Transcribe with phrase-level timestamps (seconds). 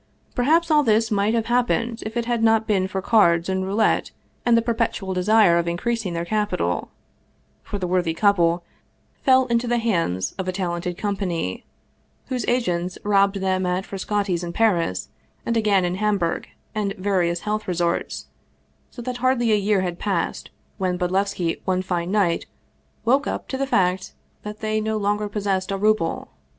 [0.33, 4.09] Perhaps all this might have happened if it had not been for cards and roulette
[4.43, 6.89] and the perpetual desire of increasing their capital
[7.61, 8.63] for the worthy couple
[9.21, 11.65] fell into the hands of a 205 Russian Mystery Stories talented
[12.25, 15.09] company, whose agents robbed them at Frascati's in Paris,
[15.45, 18.25] and again in Hamburg and various health resorts,
[18.89, 20.49] so that hardly a year had passed
[20.79, 22.47] when Bodlevski one fine night
[23.05, 26.31] woke up to the fact that they no longer possessed a ruble.